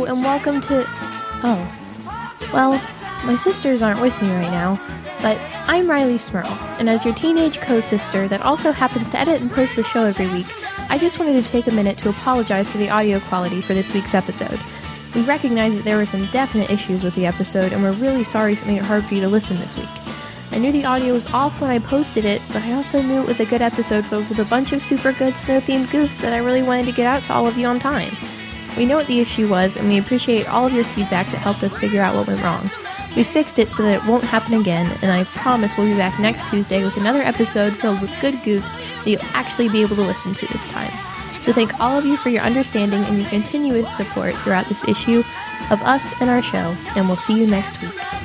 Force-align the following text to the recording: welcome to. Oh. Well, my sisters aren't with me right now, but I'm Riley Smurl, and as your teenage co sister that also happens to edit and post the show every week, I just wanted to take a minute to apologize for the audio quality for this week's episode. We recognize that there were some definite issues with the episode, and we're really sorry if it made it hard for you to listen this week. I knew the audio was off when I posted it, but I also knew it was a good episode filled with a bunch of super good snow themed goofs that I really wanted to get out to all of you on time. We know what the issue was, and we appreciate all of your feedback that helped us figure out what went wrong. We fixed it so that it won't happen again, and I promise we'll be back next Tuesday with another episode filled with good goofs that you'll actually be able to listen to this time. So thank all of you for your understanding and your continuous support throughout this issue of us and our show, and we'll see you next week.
welcome 0.00 0.60
to. 0.62 0.84
Oh. 1.44 1.78
Well, 2.52 2.72
my 3.24 3.36
sisters 3.36 3.82
aren't 3.82 4.00
with 4.00 4.20
me 4.22 4.30
right 4.30 4.50
now, 4.50 4.80
but 5.20 5.38
I'm 5.66 5.88
Riley 5.88 6.16
Smurl, 6.16 6.50
and 6.78 6.88
as 6.88 7.04
your 7.04 7.14
teenage 7.14 7.60
co 7.60 7.80
sister 7.80 8.26
that 8.28 8.42
also 8.42 8.72
happens 8.72 9.08
to 9.10 9.18
edit 9.18 9.40
and 9.40 9.50
post 9.50 9.76
the 9.76 9.84
show 9.84 10.04
every 10.04 10.26
week, 10.28 10.46
I 10.88 10.98
just 10.98 11.18
wanted 11.18 11.42
to 11.44 11.50
take 11.50 11.66
a 11.66 11.72
minute 11.72 11.98
to 11.98 12.08
apologize 12.08 12.70
for 12.70 12.78
the 12.78 12.90
audio 12.90 13.20
quality 13.20 13.60
for 13.60 13.74
this 13.74 13.92
week's 13.92 14.14
episode. 14.14 14.60
We 15.14 15.22
recognize 15.22 15.74
that 15.76 15.84
there 15.84 15.98
were 15.98 16.06
some 16.06 16.26
definite 16.26 16.70
issues 16.70 17.04
with 17.04 17.14
the 17.14 17.26
episode, 17.26 17.72
and 17.72 17.82
we're 17.82 17.92
really 17.92 18.24
sorry 18.24 18.54
if 18.54 18.62
it 18.62 18.66
made 18.66 18.78
it 18.78 18.84
hard 18.84 19.04
for 19.04 19.14
you 19.14 19.20
to 19.20 19.28
listen 19.28 19.58
this 19.58 19.76
week. 19.76 19.88
I 20.50 20.58
knew 20.58 20.72
the 20.72 20.84
audio 20.84 21.12
was 21.14 21.26
off 21.28 21.60
when 21.60 21.70
I 21.70 21.78
posted 21.78 22.24
it, 22.24 22.42
but 22.48 22.62
I 22.62 22.72
also 22.72 23.00
knew 23.00 23.20
it 23.20 23.26
was 23.26 23.40
a 23.40 23.46
good 23.46 23.62
episode 23.62 24.04
filled 24.06 24.28
with 24.28 24.38
a 24.38 24.44
bunch 24.44 24.72
of 24.72 24.82
super 24.82 25.12
good 25.12 25.36
snow 25.36 25.60
themed 25.60 25.86
goofs 25.86 26.20
that 26.20 26.32
I 26.32 26.38
really 26.38 26.62
wanted 26.62 26.86
to 26.86 26.92
get 26.92 27.06
out 27.06 27.24
to 27.24 27.32
all 27.32 27.46
of 27.46 27.56
you 27.56 27.66
on 27.66 27.78
time. 27.78 28.16
We 28.76 28.86
know 28.86 28.96
what 28.96 29.06
the 29.06 29.20
issue 29.20 29.48
was, 29.48 29.76
and 29.76 29.88
we 29.88 29.98
appreciate 29.98 30.48
all 30.48 30.66
of 30.66 30.72
your 30.72 30.84
feedback 30.84 31.26
that 31.30 31.38
helped 31.38 31.62
us 31.62 31.76
figure 31.76 32.00
out 32.00 32.14
what 32.14 32.26
went 32.26 32.42
wrong. 32.42 32.70
We 33.14 33.24
fixed 33.24 33.58
it 33.58 33.70
so 33.70 33.82
that 33.82 34.02
it 34.02 34.08
won't 34.08 34.24
happen 34.24 34.54
again, 34.54 34.96
and 35.02 35.12
I 35.12 35.24
promise 35.24 35.76
we'll 35.76 35.88
be 35.88 35.96
back 35.96 36.18
next 36.18 36.46
Tuesday 36.48 36.82
with 36.82 36.96
another 36.96 37.20
episode 37.20 37.76
filled 37.76 38.00
with 38.00 38.10
good 38.20 38.34
goofs 38.36 38.76
that 39.04 39.10
you'll 39.10 39.20
actually 39.34 39.68
be 39.68 39.82
able 39.82 39.96
to 39.96 40.02
listen 40.02 40.32
to 40.34 40.46
this 40.46 40.66
time. 40.68 40.92
So 41.42 41.52
thank 41.52 41.78
all 41.80 41.98
of 41.98 42.06
you 42.06 42.16
for 42.16 42.30
your 42.30 42.42
understanding 42.42 43.02
and 43.04 43.18
your 43.18 43.28
continuous 43.28 43.94
support 43.96 44.34
throughout 44.36 44.66
this 44.66 44.86
issue 44.88 45.22
of 45.70 45.82
us 45.82 46.14
and 46.20 46.30
our 46.30 46.42
show, 46.42 46.76
and 46.96 47.08
we'll 47.08 47.16
see 47.16 47.38
you 47.38 47.46
next 47.46 47.80
week. 47.82 48.21